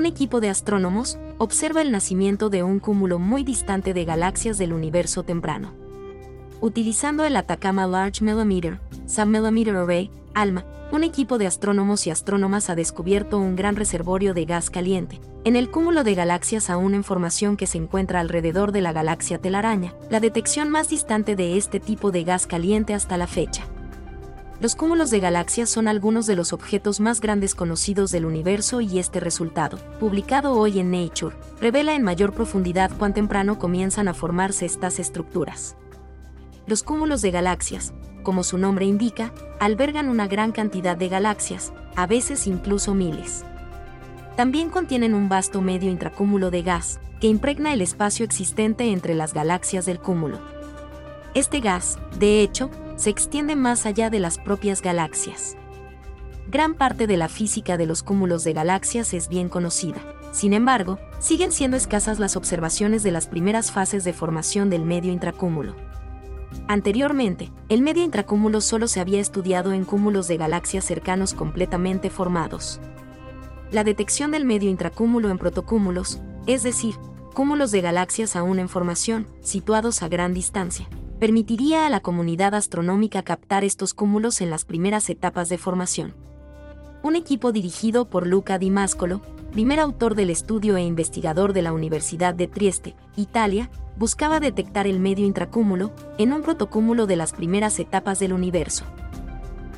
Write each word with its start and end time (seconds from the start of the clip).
un 0.00 0.06
equipo 0.06 0.40
de 0.40 0.48
astrónomos 0.48 1.18
observa 1.36 1.82
el 1.82 1.92
nacimiento 1.92 2.48
de 2.48 2.62
un 2.62 2.78
cúmulo 2.78 3.18
muy 3.18 3.44
distante 3.44 3.92
de 3.92 4.06
galaxias 4.06 4.56
del 4.56 4.72
universo 4.72 5.24
temprano. 5.24 5.74
Utilizando 6.62 7.26
el 7.26 7.36
Atacama 7.36 7.86
Large 7.86 8.24
Millimeter, 8.24 8.80
Submillimeter 9.06 9.76
Array, 9.76 10.10
ALMA, 10.32 10.64
un 10.90 11.04
equipo 11.04 11.36
de 11.36 11.46
astrónomos 11.46 12.06
y 12.06 12.10
astrónomas 12.10 12.70
ha 12.70 12.76
descubierto 12.76 13.38
un 13.38 13.56
gran 13.56 13.76
reservorio 13.76 14.32
de 14.32 14.46
gas 14.46 14.70
caliente, 14.70 15.20
en 15.44 15.54
el 15.54 15.70
cúmulo 15.70 16.02
de 16.02 16.14
galaxias 16.14 16.70
aún 16.70 16.94
en 16.94 17.04
formación 17.04 17.58
que 17.58 17.66
se 17.66 17.76
encuentra 17.76 18.20
alrededor 18.20 18.72
de 18.72 18.80
la 18.80 18.94
galaxia 18.94 19.36
telaraña, 19.36 19.92
la 20.08 20.20
detección 20.20 20.70
más 20.70 20.88
distante 20.88 21.36
de 21.36 21.58
este 21.58 21.78
tipo 21.78 22.10
de 22.10 22.24
gas 22.24 22.46
caliente 22.46 22.94
hasta 22.94 23.18
la 23.18 23.26
fecha. 23.26 23.66
Los 24.60 24.76
cúmulos 24.76 25.08
de 25.08 25.20
galaxias 25.20 25.70
son 25.70 25.88
algunos 25.88 26.26
de 26.26 26.36
los 26.36 26.52
objetos 26.52 27.00
más 27.00 27.22
grandes 27.22 27.54
conocidos 27.54 28.10
del 28.10 28.26
universo 28.26 28.82
y 28.82 28.98
este 28.98 29.18
resultado, 29.18 29.78
publicado 29.98 30.52
hoy 30.52 30.80
en 30.80 30.90
Nature, 30.90 31.34
revela 31.62 31.94
en 31.94 32.02
mayor 32.02 32.34
profundidad 32.34 32.90
cuán 32.98 33.14
temprano 33.14 33.58
comienzan 33.58 34.06
a 34.06 34.12
formarse 34.12 34.66
estas 34.66 34.98
estructuras. 34.98 35.76
Los 36.66 36.82
cúmulos 36.82 37.22
de 37.22 37.30
galaxias, 37.30 37.94
como 38.22 38.44
su 38.44 38.58
nombre 38.58 38.84
indica, 38.84 39.32
albergan 39.60 40.10
una 40.10 40.28
gran 40.28 40.52
cantidad 40.52 40.94
de 40.94 41.08
galaxias, 41.08 41.72
a 41.96 42.06
veces 42.06 42.46
incluso 42.46 42.94
miles. 42.94 43.46
También 44.36 44.68
contienen 44.68 45.14
un 45.14 45.30
vasto 45.30 45.62
medio 45.62 45.90
intracúmulo 45.90 46.50
de 46.50 46.60
gas, 46.62 47.00
que 47.18 47.28
impregna 47.28 47.72
el 47.72 47.80
espacio 47.80 48.26
existente 48.26 48.92
entre 48.92 49.14
las 49.14 49.32
galaxias 49.32 49.86
del 49.86 50.00
cúmulo. 50.00 50.38
Este 51.32 51.60
gas, 51.60 51.98
de 52.18 52.42
hecho, 52.42 52.70
se 53.00 53.08
extiende 53.08 53.56
más 53.56 53.86
allá 53.86 54.10
de 54.10 54.20
las 54.20 54.36
propias 54.36 54.82
galaxias. 54.82 55.56
Gran 56.50 56.74
parte 56.74 57.06
de 57.06 57.16
la 57.16 57.30
física 57.30 57.78
de 57.78 57.86
los 57.86 58.02
cúmulos 58.02 58.44
de 58.44 58.52
galaxias 58.52 59.14
es 59.14 59.30
bien 59.30 59.48
conocida. 59.48 60.02
Sin 60.32 60.52
embargo, 60.52 60.98
siguen 61.18 61.50
siendo 61.50 61.78
escasas 61.78 62.18
las 62.18 62.36
observaciones 62.36 63.02
de 63.02 63.10
las 63.10 63.26
primeras 63.26 63.72
fases 63.72 64.04
de 64.04 64.12
formación 64.12 64.68
del 64.68 64.84
medio 64.84 65.12
intracúmulo. 65.12 65.76
Anteriormente, 66.68 67.50
el 67.70 67.80
medio 67.80 68.04
intracúmulo 68.04 68.60
solo 68.60 68.86
se 68.86 69.00
había 69.00 69.20
estudiado 69.20 69.72
en 69.72 69.86
cúmulos 69.86 70.28
de 70.28 70.36
galaxias 70.36 70.84
cercanos 70.84 71.32
completamente 71.32 72.10
formados. 72.10 72.82
La 73.72 73.82
detección 73.82 74.30
del 74.30 74.44
medio 74.44 74.68
intracúmulo 74.68 75.30
en 75.30 75.38
protocúmulos, 75.38 76.20
es 76.46 76.64
decir, 76.64 76.96
cúmulos 77.32 77.70
de 77.70 77.80
galaxias 77.80 78.36
aún 78.36 78.58
en 78.58 78.68
formación, 78.68 79.26
situados 79.40 80.02
a 80.02 80.08
gran 80.08 80.34
distancia, 80.34 80.86
permitiría 81.20 81.86
a 81.86 81.90
la 81.90 82.00
comunidad 82.00 82.54
astronómica 82.54 83.22
captar 83.22 83.62
estos 83.62 83.92
cúmulos 83.92 84.40
en 84.40 84.48
las 84.48 84.64
primeras 84.64 85.10
etapas 85.10 85.50
de 85.50 85.58
formación. 85.58 86.14
Un 87.02 87.14
equipo 87.14 87.52
dirigido 87.52 88.08
por 88.08 88.26
Luca 88.26 88.58
Di 88.58 88.70
Mascolo, 88.70 89.20
primer 89.52 89.80
autor 89.80 90.14
del 90.14 90.30
estudio 90.30 90.78
e 90.78 90.82
investigador 90.82 91.52
de 91.52 91.60
la 91.60 91.74
Universidad 91.74 92.34
de 92.34 92.48
Trieste, 92.48 92.96
Italia, 93.16 93.68
buscaba 93.98 94.40
detectar 94.40 94.86
el 94.86 94.98
medio 94.98 95.26
intracúmulo 95.26 95.92
en 96.16 96.32
un 96.32 96.40
protocúmulo 96.40 97.06
de 97.06 97.16
las 97.16 97.34
primeras 97.34 97.78
etapas 97.78 98.18
del 98.18 98.32
universo. 98.32 98.86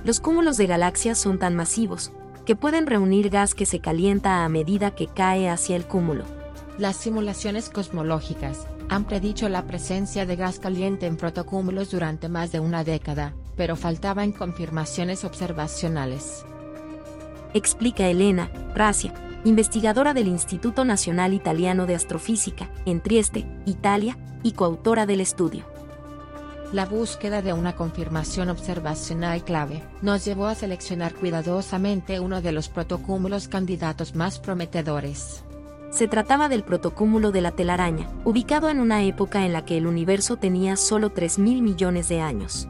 Los 0.05 0.21
cúmulos 0.21 0.57
de 0.57 0.69
galaxias 0.69 1.19
son 1.19 1.41
tan 1.41 1.57
masivos 1.57 2.13
que 2.47 2.55
pueden 2.55 2.87
reunir 2.87 3.31
gas 3.31 3.55
que 3.55 3.67
se 3.67 3.81
calienta 3.81 4.45
a 4.45 4.49
medida 4.49 4.93
que 4.93 5.09
cae 5.09 5.49
hacia 5.49 5.75
el 5.75 5.87
cúmulo. 5.87 6.23
Las 6.83 6.97
simulaciones 6.97 7.71
cosmológicas 7.71 8.67
han 8.89 9.05
predicho 9.05 9.49
la 9.49 9.69
presencia 9.69 10.27
de 10.27 10.35
gas 10.35 10.59
caliente 10.59 11.07
en 11.07 11.17
protocúmulos 11.17 11.93
durante 11.93 12.29
más 12.29 12.51
de 12.51 12.59
una 12.59 12.83
década, 12.83 13.35
pero 13.57 13.77
faltaban 13.77 14.33
confirmaciones 14.33 15.23
observacionales. 15.23 16.45
Explica 17.55 18.09
Elena 18.09 18.51
Racia, 18.75 19.15
investigadora 19.45 20.13
del 20.13 20.27
Instituto 20.27 20.85
Nacional 20.85 21.35
Italiano 21.35 21.87
de 21.87 21.95
Astrofísica, 21.95 22.69
en 22.85 23.01
Trieste, 23.01 23.47
Italia, 23.65 24.19
y 24.43 24.51
coautora 24.51 25.07
del 25.07 25.21
estudio. 25.21 25.65
La 26.73 26.87
búsqueda 26.87 27.43
de 27.43 27.53
una 27.53 27.77
confirmación 27.77 28.51
observacional 28.51 29.45
clave 29.45 29.85
nos 30.01 30.25
llevó 30.25 30.47
a 30.47 30.57
seleccionar 30.57 31.15
cuidadosamente 31.15 32.19
uno 32.19 32.43
de 32.43 32.51
los 32.51 32.69
protocúmulos 32.69 33.47
candidatos 33.47 34.17
más 34.17 34.41
prometedores. 34.41 35.45
Se 35.93 36.09
trataba 36.09 36.49
del 36.49 36.65
protocúmulo 36.65 37.33
de 37.33 37.43
la 37.43 37.51
telaraña, 37.51 38.09
ubicado 38.25 38.71
en 38.71 38.81
una 38.81 39.03
época 39.03 39.45
en 39.45 39.53
la 39.53 39.67
que 39.67 39.77
el 39.77 39.87
universo 39.87 40.39
tenía 40.39 40.77
solo 40.77 41.13
3.000 41.13 41.61
millones 41.61 42.09
de 42.09 42.23
años. 42.23 42.67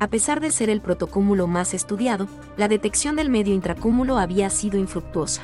A 0.00 0.08
pesar 0.08 0.40
de 0.40 0.50
ser 0.50 0.68
el 0.68 0.80
protocúmulo 0.80 1.46
más 1.46 1.74
estudiado, 1.74 2.26
la 2.56 2.66
detección 2.66 3.14
del 3.14 3.30
medio 3.30 3.54
intracúmulo 3.54 4.18
había 4.18 4.50
sido 4.50 4.80
infructuosa. 4.80 5.42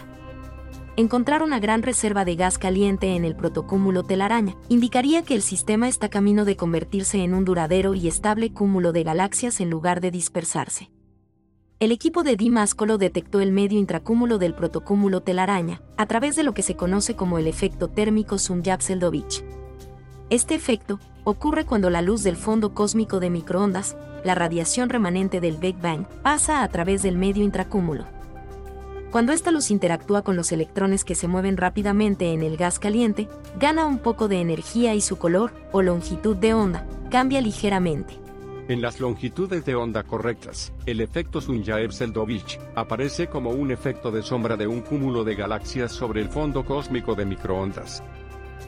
Encontrar 0.96 1.44
una 1.44 1.60
gran 1.60 1.84
reserva 1.84 2.24
de 2.24 2.34
gas 2.34 2.58
caliente 2.58 3.14
en 3.14 3.24
el 3.24 3.36
protocúmulo 3.36 4.02
telaraña 4.02 4.56
indicaría 4.68 5.22
que 5.22 5.36
el 5.36 5.42
sistema 5.42 5.86
está 5.86 6.08
camino 6.08 6.44
de 6.44 6.56
convertirse 6.56 7.22
en 7.22 7.34
un 7.34 7.44
duradero 7.44 7.94
y 7.94 8.08
estable 8.08 8.52
cúmulo 8.52 8.90
de 8.90 9.04
galaxias 9.04 9.60
en 9.60 9.70
lugar 9.70 10.00
de 10.00 10.10
dispersarse 10.10 10.90
el 11.80 11.92
equipo 11.92 12.22
de 12.22 12.36
Dimáscolo 12.36 12.98
detectó 12.98 13.40
el 13.40 13.52
medio 13.52 13.78
intracúmulo 13.78 14.36
del 14.36 14.52
protocúmulo 14.52 15.22
telaraña, 15.22 15.80
a 15.96 16.04
través 16.04 16.36
de 16.36 16.42
lo 16.42 16.52
que 16.52 16.62
se 16.62 16.76
conoce 16.76 17.16
como 17.16 17.38
el 17.38 17.46
efecto 17.46 17.88
térmico 17.88 18.36
Sun-Yap-Seldovich. 18.36 19.42
Este 20.28 20.54
efecto 20.54 21.00
ocurre 21.24 21.64
cuando 21.64 21.88
la 21.88 22.02
luz 22.02 22.22
del 22.22 22.36
fondo 22.36 22.74
cósmico 22.74 23.18
de 23.18 23.30
microondas, 23.30 23.96
la 24.24 24.34
radiación 24.34 24.90
remanente 24.90 25.40
del 25.40 25.56
Big 25.56 25.80
Bang, 25.80 26.04
pasa 26.22 26.62
a 26.62 26.68
través 26.68 27.02
del 27.02 27.16
medio 27.16 27.42
intracúmulo. 27.42 28.04
Cuando 29.10 29.32
esta 29.32 29.50
luz 29.50 29.70
interactúa 29.70 30.20
con 30.20 30.36
los 30.36 30.52
electrones 30.52 31.02
que 31.02 31.14
se 31.14 31.28
mueven 31.28 31.56
rápidamente 31.56 32.34
en 32.34 32.42
el 32.42 32.58
gas 32.58 32.78
caliente, 32.78 33.26
gana 33.58 33.86
un 33.86 33.98
poco 34.00 34.28
de 34.28 34.42
energía 34.42 34.94
y 34.94 35.00
su 35.00 35.16
color, 35.16 35.54
o 35.72 35.80
longitud 35.80 36.36
de 36.36 36.52
onda, 36.52 36.86
cambia 37.10 37.40
ligeramente. 37.40 38.20
En 38.70 38.80
las 38.80 39.00
longitudes 39.00 39.64
de 39.64 39.74
onda 39.74 40.04
correctas, 40.04 40.72
el 40.86 41.00
efecto 41.00 41.40
Sunyaev-Seldovich 41.40 42.60
aparece 42.76 43.26
como 43.26 43.50
un 43.50 43.72
efecto 43.72 44.12
de 44.12 44.22
sombra 44.22 44.56
de 44.56 44.68
un 44.68 44.80
cúmulo 44.82 45.24
de 45.24 45.34
galaxias 45.34 45.90
sobre 45.90 46.20
el 46.20 46.28
fondo 46.28 46.64
cósmico 46.64 47.16
de 47.16 47.24
microondas. 47.24 48.00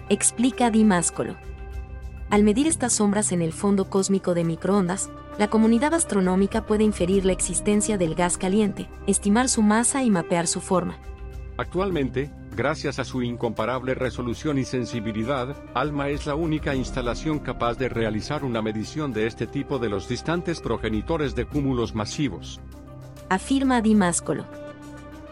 Explica 0.08 0.72
Dimáscolo. 0.72 1.36
Al 2.30 2.42
medir 2.42 2.66
estas 2.66 2.94
sombras 2.94 3.30
en 3.30 3.42
el 3.42 3.52
fondo 3.52 3.90
cósmico 3.90 4.34
de 4.34 4.42
microondas, 4.42 5.08
la 5.38 5.46
comunidad 5.46 5.94
astronómica 5.94 6.66
puede 6.66 6.82
inferir 6.82 7.24
la 7.24 7.32
existencia 7.32 7.96
del 7.96 8.16
gas 8.16 8.38
caliente, 8.38 8.88
estimar 9.06 9.48
su 9.48 9.62
masa 9.62 10.02
y 10.02 10.10
mapear 10.10 10.48
su 10.48 10.60
forma. 10.60 10.98
Actualmente, 11.58 12.28
Gracias 12.54 12.98
a 12.98 13.04
su 13.04 13.22
incomparable 13.22 13.94
resolución 13.94 14.58
y 14.58 14.64
sensibilidad, 14.64 15.56
ALMA 15.72 16.10
es 16.10 16.26
la 16.26 16.34
única 16.34 16.74
instalación 16.74 17.38
capaz 17.38 17.78
de 17.78 17.88
realizar 17.88 18.44
una 18.44 18.60
medición 18.60 19.14
de 19.14 19.26
este 19.26 19.46
tipo 19.46 19.78
de 19.78 19.88
los 19.88 20.06
distantes 20.06 20.60
progenitores 20.60 21.34
de 21.34 21.46
cúmulos 21.46 21.94
masivos. 21.94 22.60
Afirma 23.30 23.80
Dimáscolo. 23.80 24.44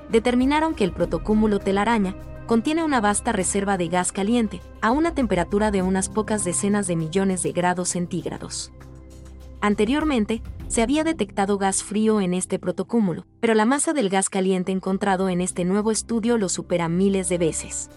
Determinaron 0.09 0.75
que 0.75 0.85
el 0.85 0.93
protocúmulo 0.93 1.59
telaraña 1.59 2.17
contiene 2.47 2.85
una 2.85 3.03
vasta 3.03 3.33
reserva 3.33 3.77
de 3.77 3.89
gas 3.89 4.13
caliente, 4.13 4.63
a 4.81 4.91
una 4.91 5.15
temperatura 5.15 5.71
de 5.71 5.83
unas 5.83 6.09
pocas 6.09 6.43
decenas 6.43 6.87
de 6.87 6.97
millones 6.97 7.43
de 7.43 7.53
grados 7.53 7.91
centígrados. 7.91 8.73
Anteriormente, 9.61 10.41
se 10.71 10.83
había 10.83 11.03
detectado 11.03 11.59
gas 11.59 11.83
frío 11.83 12.21
en 12.21 12.33
este 12.33 12.61
protocúmulo, 12.61 13.27
pero 13.41 13.55
la 13.55 13.65
masa 13.65 13.93
del 13.93 14.09
gas 14.09 14.31
caliente 14.31 14.71
encontrado 14.71 15.29
en 15.29 15.41
este 15.41 15.65
nuevo 15.65 15.91
estudio 15.91 16.39
lo 16.39 16.49
supera 16.49 16.89
miles 16.89 17.29
de 17.29 17.39
veces. 17.39 17.91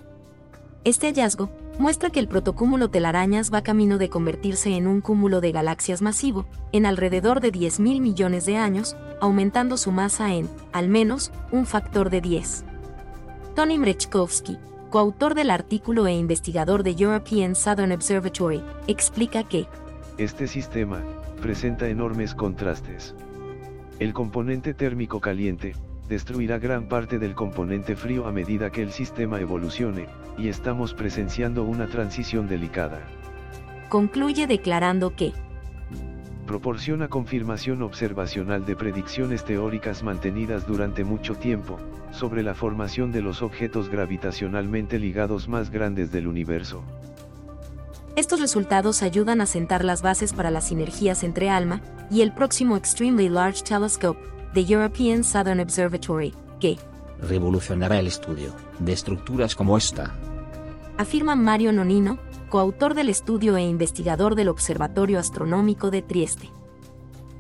Este 0.84 1.06
hallazgo 1.06 1.52
muestra 1.78 2.10
que 2.10 2.20
el 2.20 2.28
protocúmulo 2.28 2.90
telarañas 2.90 3.54
va 3.54 3.62
camino 3.62 4.00
de 4.00 4.10
convertirse 4.10 4.76
en 4.76 4.88
un 4.88 5.02
cúmulo 5.02 5.40
de 5.40 5.52
galaxias 5.52 6.02
masivo, 6.02 6.48
en 6.72 6.88
alrededor 6.88 7.42
de 7.42 7.52
10.000 7.52 8.02
millones 8.02 8.48
de 8.48 8.58
años, 8.58 8.96
aumentando 9.22 9.78
su 9.78 9.92
masa 9.92 10.34
en, 10.34 10.50
al 10.72 10.90
menos, 10.90 11.32
un 11.52 11.68
factor 11.68 12.10
de 12.10 12.22
10. 12.22 12.66
Tony 13.56 13.78
Mrechkovsky, 13.78 14.58
coautor 14.90 15.36
del 15.36 15.52
artículo 15.52 16.08
e 16.08 16.14
investigador 16.14 16.82
de 16.82 16.96
European 16.98 17.54
Southern 17.54 17.92
Observatory, 17.92 18.64
explica 18.88 19.44
que, 19.44 19.68
este 20.18 20.48
sistema, 20.48 21.02
presenta 21.42 21.88
enormes 21.88 22.36
contrastes. 22.36 23.16
El 24.00 24.14
componente 24.14 24.74
térmico 24.74 25.20
caliente, 25.20 25.76
destruirá 26.08 26.60
gran 26.60 26.88
parte 26.88 27.18
del 27.18 27.34
componente 27.34 27.96
frío 27.96 28.28
a 28.28 28.32
medida 28.32 28.70
que 28.70 28.84
el 28.84 28.92
sistema 28.92 29.40
evolucione, 29.40 30.08
y 30.38 30.50
estamos 30.50 30.94
presenciando 30.94 31.64
una 31.64 31.88
transición 31.88 32.48
delicada. 32.48 33.02
Concluye 33.90 34.46
declarando 34.46 35.16
que 35.16 35.34
proporciona 36.46 37.08
confirmación 37.08 37.82
observacional 37.82 38.66
de 38.66 38.76
predicciones 38.76 39.44
teóricas 39.46 40.04
mantenidas 40.04 40.68
durante 40.68 41.04
mucho 41.04 41.36
tiempo, 41.36 41.80
sobre 42.12 42.44
la 42.44 42.54
formación 42.54 43.12
de 43.12 43.22
los 43.22 43.42
objetos 43.42 43.90
gravitacionalmente 43.90 45.00
ligados 45.00 45.48
más 45.48 45.72
grandes 45.72 46.12
del 46.12 46.28
universo. 46.28 46.84
Estos 48.16 48.40
resultados 48.40 49.02
ayudan 49.02 49.42
a 49.42 49.48
sentar 49.48 49.84
las 49.84 50.04
bases 50.04 50.34
para 50.34 50.52
las 50.52 50.68
sinergias 50.68 51.24
entre 51.24 51.50
ALMA 51.50 51.82
y 52.12 52.22
el 52.22 52.32
próximo 52.32 52.78
Extremely 52.78 53.28
Large 53.28 53.64
Telescope, 53.64 54.20
the 54.54 54.64
European 54.64 55.24
Southern 55.24 55.60
Observatory, 55.60 56.32
que, 56.60 56.78
revolucionará 57.20 58.00
el 58.00 58.06
estudio 58.06 58.54
de 58.78 58.94
estructuras 58.94 59.56
como 59.56 59.76
esta. 59.78 60.14
Afirma 60.98 61.36
Mario 61.36 61.74
Nonino, 61.74 62.20
coautor 62.50 62.94
del 62.94 63.10
estudio 63.10 63.58
e 63.58 63.64
investigador 63.64 64.36
del 64.36 64.50
Observatorio 64.50 65.18
Astronómico 65.18 65.90
de 65.90 66.04
Trieste. 66.04 66.52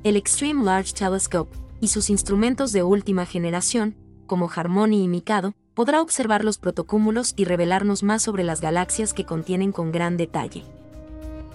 El 0.04 0.16
Extreme 0.16 0.64
Large 0.64 0.94
Telescope, 0.94 1.56
y 1.82 1.90
sus 1.90 2.10
instrumentos 2.10 2.72
de 2.72 2.82
última 2.82 3.28
generación, 3.28 3.96
como 4.26 4.50
Harmony 4.50 5.04
y 5.04 5.08
Mikado, 5.08 5.54
podrá 5.74 6.02
observar 6.02 6.44
los 6.44 6.58
protocúmulos 6.58 7.34
y 7.36 7.46
revelarnos 7.46 8.04
más 8.04 8.22
sobre 8.22 8.44
las 8.44 8.62
galaxias 8.62 9.14
que 9.14 9.26
contienen 9.26 9.72
con 9.72 9.92
gran 9.92 10.18
detalle. 10.18 10.64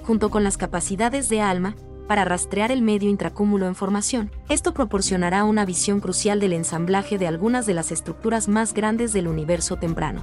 Junto 0.02 0.30
con 0.30 0.42
las 0.44 0.56
capacidades 0.56 1.28
de 1.28 1.40
ALMA, 1.40 1.74
para 2.06 2.24
rastrear 2.24 2.72
el 2.72 2.80
medio 2.80 3.10
intracúmulo 3.10 3.66
en 3.66 3.74
formación, 3.74 4.30
esto 4.48 4.72
proporcionará 4.72 5.44
una 5.44 5.66
visión 5.66 6.00
crucial 6.00 6.40
del 6.40 6.54
ensamblaje 6.54 7.18
de 7.18 7.26
algunas 7.26 7.66
de 7.66 7.74
las 7.74 7.92
estructuras 7.92 8.48
más 8.48 8.72
grandes 8.72 9.12
del 9.12 9.28
universo 9.28 9.76
temprano. 9.76 10.22